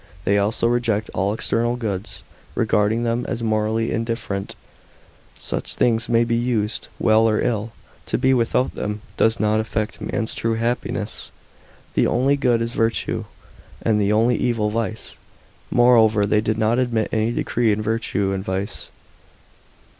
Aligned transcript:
They 0.23 0.39
also 0.39 0.65
reject 0.67 1.11
all 1.13 1.31
external 1.31 1.75
goods, 1.75 2.23
regarding 2.55 3.03
them 3.03 3.23
as 3.29 3.43
morally" 3.43 3.91
indifferent." 3.91 4.55
f 5.35 5.41
Such 5.43 5.75
things 5.75 6.09
may 6.09 6.23
be 6.23 6.35
used 6.35 6.87
well 6.97 7.29
or 7.29 7.39
ill; 7.39 7.71
to 8.07 8.17
be 8.17 8.33
without 8.33 8.73
them 8.73 9.01
does 9.15 9.39
not 9.39 9.59
affect 9.59 9.97
a 9.99 10.05
man's 10.05 10.33
true 10.33 10.55
happiness. 10.55 11.29
The 11.93 12.07
only 12.07 12.35
good 12.35 12.63
is 12.63 12.73
virtue; 12.73 13.25
and 13.83 14.01
the 14.01 14.11
only 14.11 14.35
evil 14.37 14.71
vice. 14.71 15.17
Moreover, 15.69 16.25
they 16.25 16.41
did 16.41 16.57
not 16.57 16.79
admit 16.79 17.09
any 17.11 17.31
decree 17.31 17.71
in 17.71 17.83
virtue 17.83 18.33
and 18.33 18.43
vice. 18.43 18.89